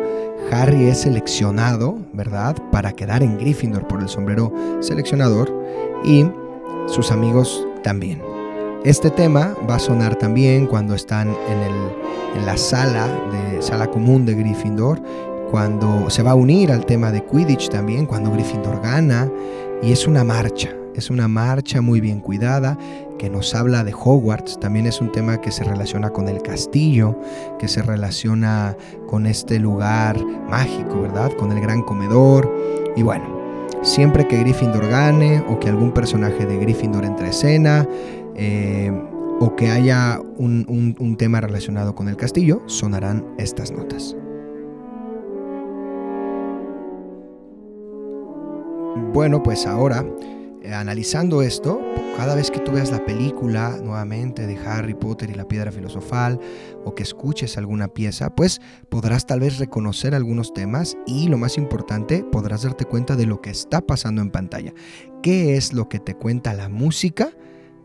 [0.50, 2.56] Harry es seleccionado, ¿verdad?
[2.72, 5.52] Para quedar en Gryffindor por el sombrero seleccionador
[6.02, 6.24] y
[6.86, 8.35] sus amigos también.
[8.86, 13.08] Este tema va a sonar también cuando están en, la sala
[13.58, 15.02] sala común de Gryffindor,
[15.50, 19.28] cuando se va a unir al tema de Quidditch también, cuando Gryffindor gana,
[19.82, 22.78] y es una marcha, es una marcha muy bien cuidada
[23.18, 27.18] que nos habla de Hogwarts, también es un tema que se relaciona con el castillo,
[27.58, 28.76] que se relaciona
[29.08, 30.16] con este lugar
[30.48, 31.32] mágico, ¿verdad?
[31.32, 32.54] Con el gran comedor,
[32.94, 33.36] y bueno,
[33.82, 37.84] siempre que Gryffindor gane o que algún personaje de Gryffindor entre escena,
[38.36, 38.92] eh,
[39.40, 44.16] o que haya un, tema relacionado con el castillo, sonarán estas notas.
[49.12, 50.04] Bueno, pues ahora,
[50.62, 51.80] eh, analizando esto,
[52.16, 56.38] cada vez que tú veas la película nuevamente de Harry Potter y la piedra filosofal,
[56.84, 61.56] o que escuches alguna pieza, pues podrás tal vez reconocer algunos temas y lo más
[61.56, 64.72] importante, podrás darte cuenta de lo que está pasando en pantalla.
[65.22, 67.30] ¿Qué es lo que te cuenta la música?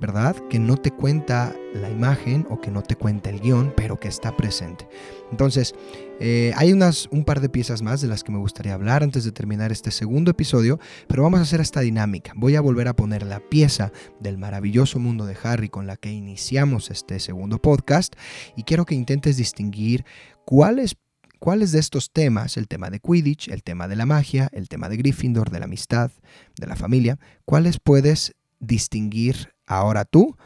[0.01, 0.35] ¿Verdad?
[0.49, 4.07] Que no te cuenta la imagen o que no te cuenta el guion, pero que
[4.07, 4.87] está presente.
[5.29, 5.75] Entonces,
[6.19, 9.23] eh, hay unas, un par de piezas más de las que me gustaría hablar antes
[9.23, 12.33] de terminar este segundo episodio, pero vamos a hacer esta dinámica.
[12.35, 16.11] Voy a volver a poner la pieza del maravilloso mundo de Harry con la que
[16.11, 18.15] iniciamos este segundo podcast
[18.55, 20.03] y quiero que intentes distinguir
[20.45, 20.97] cuáles
[21.39, 24.89] ¿Cuáles de estos temas, el tema de Quidditch, el tema de la magia, el tema
[24.89, 26.11] de Gryffindor, de la amistad,
[26.55, 30.37] de la familia, cuáles puedes distinguir ahora tú,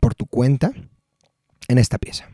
[0.00, 0.72] por tu cuenta,
[1.68, 2.28] en esta pieza.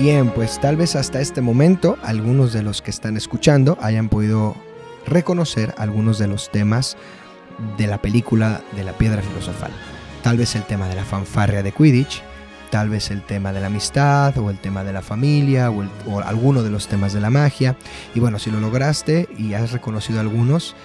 [0.00, 4.56] Bien, pues tal vez hasta este momento algunos de los que están escuchando hayan podido
[5.06, 6.96] reconocer algunos de los temas
[7.76, 9.70] de la película de la piedra filosofal.
[10.22, 12.22] Tal vez el tema de la fanfarria de Quidditch,
[12.70, 16.20] tal vez el tema de la amistad o el tema de la familia o, o,
[16.20, 17.76] alguno de los temas de la magia.
[18.14, 20.76] Y bueno, si lo lograste y has reconocido algunos,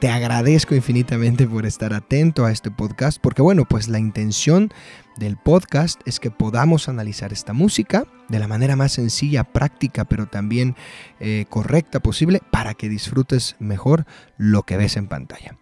[0.00, 4.72] te agradezco infinitamente por estar atento a este podcast, porque bueno, pues la intención
[5.16, 10.26] del podcast es que podamos analizar esta música de la manera más sencilla, práctica, pero
[10.26, 10.76] también
[11.18, 15.58] eh, correcta posible para que disfrutes mejor lo que ves en pantalla.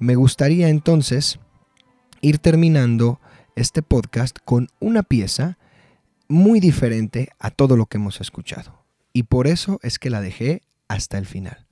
[0.00, 1.38] Me gustaría entonces
[2.20, 3.20] ir terminando
[3.54, 5.56] este podcast con una pieza
[6.26, 8.84] muy diferente a todo lo que hemos escuchado.
[9.12, 11.67] Y por eso es que la dejé hasta el final.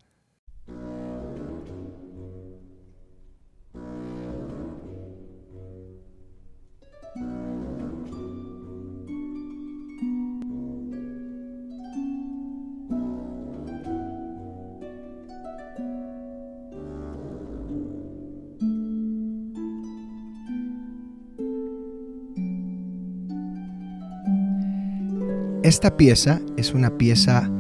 [25.67, 27.51] Esta pieza es una pieza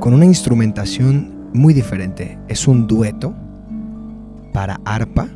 [0.00, 2.38] con una instrumentación muy diferente.
[2.48, 3.34] Es un dueto
[4.54, 5.28] para arpa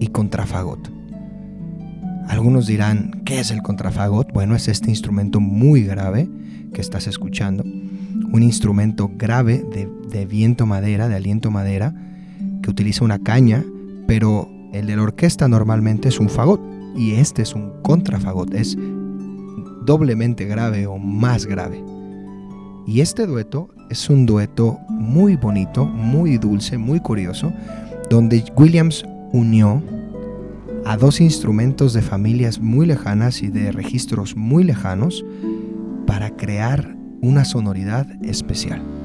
[0.00, 0.90] y contrafagot.
[2.26, 4.32] Algunos dirán, ¿qué es el contrafagot?
[4.32, 6.28] Bueno, es este instrumento muy grave
[6.74, 7.62] que estás escuchando.
[7.62, 9.64] Un instrumento grave
[10.10, 11.94] de, viento madera, de aliento madera,
[12.60, 13.64] que utiliza una caña,
[14.08, 16.60] pero el de la orquesta normalmente es un fagot
[16.96, 18.76] y este es un contrafagot, es
[19.86, 21.82] doblemente grave o más grave.
[22.86, 27.52] Y este dueto es un dueto muy bonito, muy dulce, muy curioso,
[28.10, 29.82] donde Williams unió
[30.84, 35.24] a dos instrumentos de familias muy lejanas y de registros muy lejanos
[36.06, 38.95] para crear una sonoridad especial.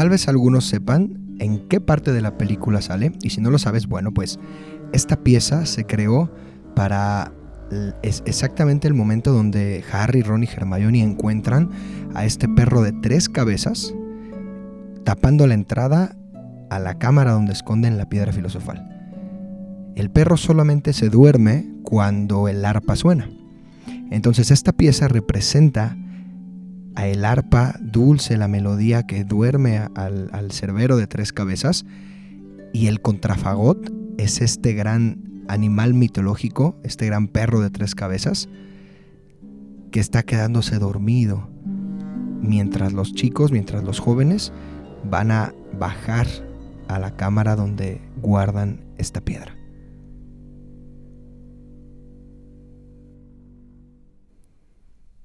[0.00, 3.58] Tal vez algunos sepan en qué parte de la película sale, y si no lo
[3.58, 4.38] sabes, bueno, pues
[4.94, 6.32] esta pieza se creó
[6.74, 7.34] para
[8.00, 11.68] es exactamente el momento donde Harry, Ron y Hermione encuentran
[12.14, 13.94] a este perro de tres cabezas
[15.04, 16.16] tapando la entrada
[16.70, 18.88] a la cámara donde esconden la piedra filosofal.
[19.96, 23.28] El perro solamente se duerme cuando el arpa suena.
[24.10, 25.94] Entonces esta pieza representa
[27.06, 31.84] el arpa dulce, la melodía que duerme al, al cerbero de tres cabezas,
[32.72, 38.48] y el contrafagot es este gran animal mitológico, este gran perro de tres cabezas,
[39.90, 41.48] que está quedándose dormido,
[42.40, 44.52] mientras los chicos, mientras los jóvenes
[45.04, 46.26] van a bajar
[46.88, 49.56] a la cámara donde guardan esta piedra.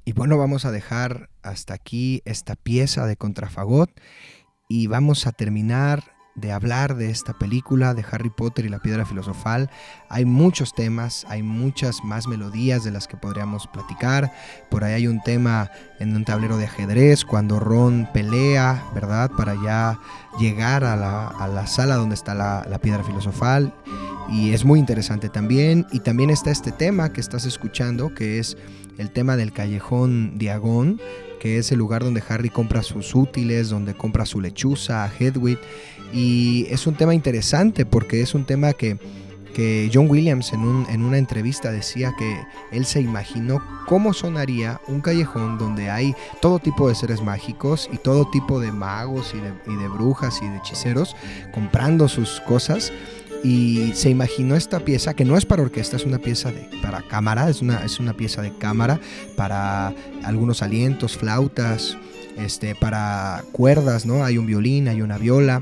[0.07, 3.89] Y bueno, vamos a dejar hasta aquí esta pieza de contrafagot
[4.67, 9.05] y vamos a terminar de hablar de esta película de Harry Potter y la piedra
[9.05, 9.69] filosofal.
[10.09, 14.33] Hay muchos temas, hay muchas más melodías de las que podríamos platicar.
[14.69, 19.31] Por ahí hay un tema en un tablero de ajedrez cuando Ron pelea, ¿verdad?
[19.37, 19.97] Para ya
[20.37, 23.73] llegar a la, sala donde está la, la piedra filosofal.
[24.29, 25.87] Y es muy interesante también.
[25.93, 28.57] Y también está este tema que estás escuchando, que es
[28.97, 30.99] el tema del callejón Diagón,
[31.45, 35.59] que es el lugar donde Harry compra sus útiles, donde compra su lechuza a Hedwig.
[36.11, 38.97] Y es un tema interesante porque es un tema que,
[39.53, 42.41] que John Williams en, un, en, una entrevista decía que
[42.71, 47.97] él se imaginó cómo sonaría un callejón donde hay todo tipo de seres mágicos y
[47.97, 51.15] todo tipo de magos y de, y de brujas y de hechiceros
[51.53, 52.91] comprando sus cosas
[53.43, 57.01] y se imaginó esta pieza que no es para orquesta, es una pieza de, para
[57.01, 58.99] cámara, es una, es una pieza de cámara
[59.35, 61.97] para algunos alientos, flautas,
[62.37, 64.23] este, para cuerdas, ¿no?
[64.23, 65.61] Hay un violín, hay una viola,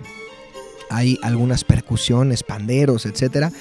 [0.89, 3.51] hay algunas percusiones, panderos, etcétera,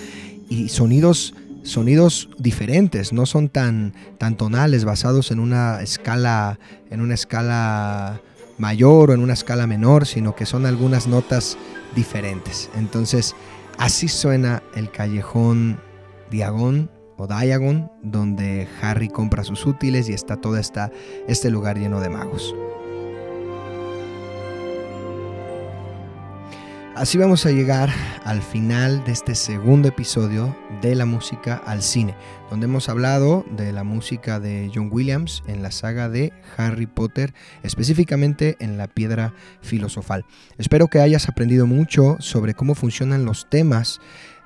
[0.49, 6.59] y sonidos sonidos diferentes, no son tan, tan tonales, basados en una escala,
[6.91, 8.21] en una escala
[8.59, 11.57] mayor o en una escala menor, sino que son algunas notas
[11.95, 12.69] diferentes.
[12.77, 13.35] Entonces,
[13.79, 15.81] Así suena el callejón
[16.31, 20.91] Diagon o Diagon, donde Harry compra sus útiles y está todo esta,
[21.29, 22.55] este lugar lleno de magos.
[26.95, 27.90] Así vamos a llegar
[28.24, 32.14] al final de este segundo episodio de la música al cine,
[32.51, 37.34] donde hemos hablado de la música de John Williams en la saga de Harry Potter,
[37.62, 40.24] específicamente en la piedra filosofal.
[40.59, 44.01] Espero que hayas aprendido mucho sobre cómo funcionan los temas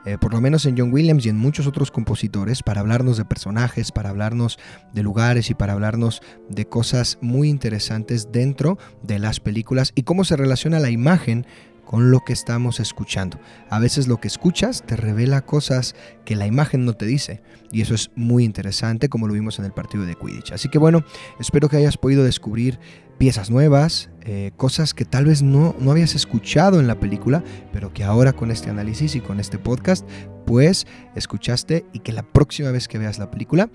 [0.07, 3.25] eh, por lo menos en John Williams y en muchos otros compositores, para hablarnos de
[3.25, 4.57] personajes, para hablarnos
[4.93, 10.23] de lugares y para hablarnos de cosas muy interesantes dentro de las películas y cómo
[10.23, 11.45] se relaciona la imagen
[11.87, 13.39] con lo que estamos escuchando.
[13.71, 15.95] A veces lo que escuchas te revela cosas
[16.27, 19.65] que la imagen no te dice y eso es muy interesante como lo vimos en
[19.65, 20.53] el partido de Quidditch.
[20.53, 21.05] Así que bueno,
[21.41, 22.79] espero que hayas podido descubrir
[23.17, 27.95] piezas nuevas, eh, cosas que tal vez no, no habías escuchado en la película, pero
[27.95, 30.07] que ahora con este análisis y con este podcast,
[30.45, 33.71] pues escuchaste y que la próxima vez que veas la película,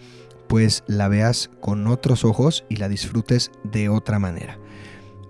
[0.47, 4.59] pues la veas con otros ojos y la disfrutes de otra manera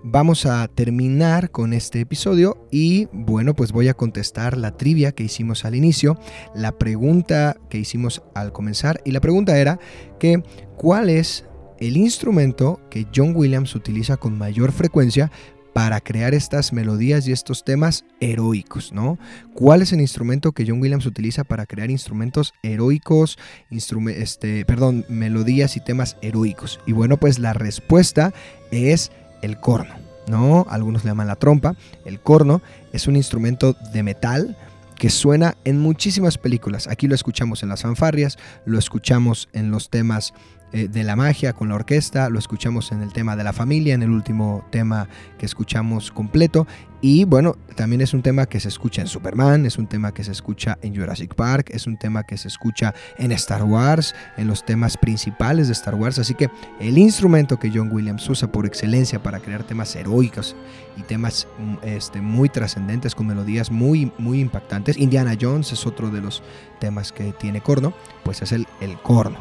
[0.04, 5.24] vamos a terminar con este episodio y bueno, pues voy a contestar la trivia que
[5.24, 6.18] hicimos al inicio,
[6.54, 9.78] la pregunta que hicimos al comenzar y la pregunta era
[10.18, 10.42] que
[10.76, 11.44] ¿cuál es
[11.78, 15.30] el instrumento que John Williams utiliza con mayor frecuencia
[15.72, 19.18] para crear estas melodías y estos temas heroicos, ¿no?
[19.54, 23.38] ¿Cuál es el instrumento que John Williams utiliza para crear instrumentos heroicos,
[23.70, 26.78] este, perdón, melodías y temas heroicos?
[26.86, 28.34] Y bueno, pues la respuesta
[28.70, 29.12] es
[29.42, 29.94] el corno,
[30.26, 30.66] ¿no?
[30.70, 31.74] Algunos le llaman la trompa.
[32.04, 32.62] El corno
[32.92, 34.56] es un instrumento de metal
[34.96, 36.86] que suena en muchísimas películas.
[36.86, 40.32] Aquí lo escuchamos en las fanfarrias, lo escuchamos en los temas
[40.72, 43.94] eh, de la magia con la orquesta, lo escuchamos en el tema de la familia,
[43.94, 46.66] en el último tema que escuchamos completo.
[47.04, 50.22] Y bueno, también es un tema que se escucha en Superman, es un tema que
[50.22, 54.46] se escucha en Jurassic Park, es un tema que se escucha en Star Wars, en
[54.46, 56.20] los temas principales de Star Wars.
[56.20, 56.48] Así que
[56.78, 60.54] el instrumento que John Williams usa por excelencia para crear temas heroicos
[60.96, 64.96] y temas mm, este, muy trascendentes con melodías muy, muy impactantes.
[64.96, 66.40] Indiana Jones es otro de los
[66.78, 69.40] temas que tiene corno, pues es el, el corno.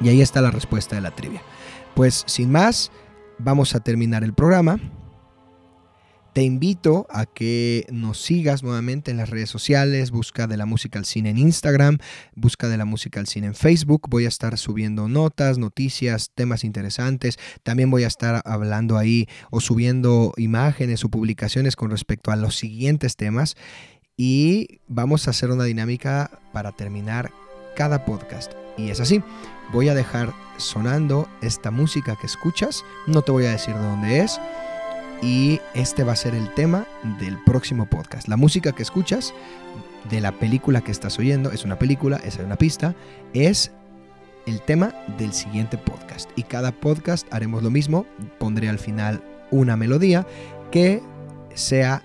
[0.00, 1.40] Y ahí está la respuesta de la trivia.
[1.94, 2.90] Pues sin más,
[3.38, 4.80] vamos a terminar el programa.
[6.34, 10.98] Te invito a que nos sigas nuevamente en las redes sociales, busca de la música
[10.98, 11.98] al cine en Instagram,
[12.34, 14.08] busca de la música al cine en Facebook.
[14.10, 17.38] Voy a estar subiendo notas, noticias, temas interesantes.
[17.62, 22.56] También voy a estar hablando ahí o subiendo imágenes o publicaciones con respecto a los
[22.56, 23.54] siguientes temas.
[24.16, 27.30] Y vamos a hacer una dinámica para terminar
[27.76, 28.50] cada podcast.
[28.76, 29.22] Y es así
[29.72, 34.20] voy a dejar sonando esta música que escuchas, no te voy a decir de dónde
[34.20, 34.40] es,
[35.24, 36.86] y este va a ser el tema
[37.18, 38.28] del próximo podcast.
[38.28, 39.32] La música que escuchas
[40.10, 42.94] de la película que estás oyendo, es una película, es una pista,
[43.32, 43.72] es
[44.46, 46.30] el tema del siguiente podcast.
[46.36, 48.04] Y cada podcast haremos lo mismo,
[48.38, 50.26] pondré al final una melodía
[50.70, 51.02] que
[51.54, 52.02] sea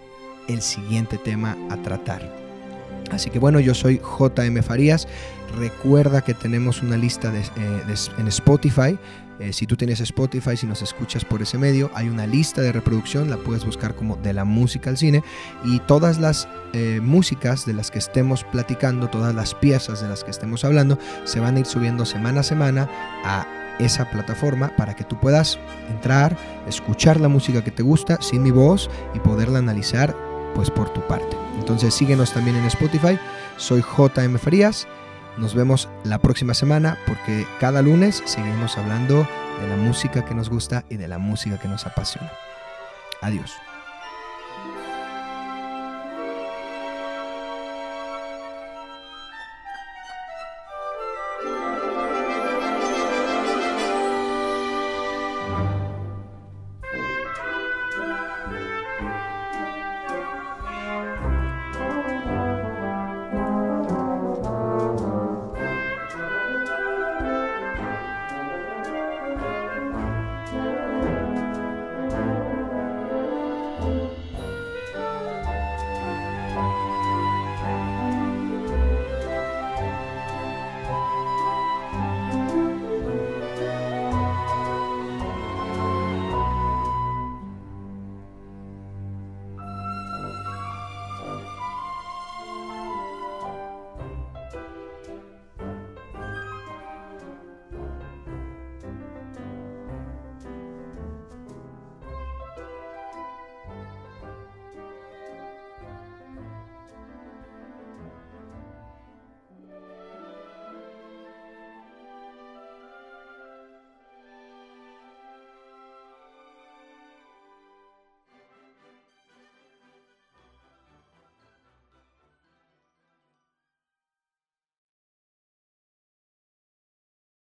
[0.48, 2.22] el siguiente tema a tratar.
[3.12, 5.10] Así que bueno, yo soy JM Farías.
[5.58, 8.98] Recuerda que tenemos una lista eh, en Spotify.
[9.40, 12.72] Eh, si tú tienes Spotify, si nos escuchas por ese medio, hay una lista de
[12.72, 15.24] reproducción, la puedes buscar como de la música al cine
[15.64, 20.24] y todas las eh, músicas de las que estemos platicando, todas las piezas de las
[20.24, 22.90] que estemos hablando, se van a ir subiendo semana a semana
[23.24, 23.48] a
[23.80, 25.58] esa plataforma para que tú puedas
[25.90, 26.38] entrar,
[26.68, 30.16] escuchar la música que te gusta sin mi voz y poderla analizar
[30.54, 31.38] pues por tu parte.
[31.58, 33.18] Entonces síguenos también en Spotify.
[33.56, 34.88] Soy JM Frías
[35.38, 39.28] nos vemos la próxima semana porque cada lunes seguimos hablando
[39.62, 42.32] de la música que nos gusta y de la música que nos apasiona.
[43.22, 43.69] Adiós.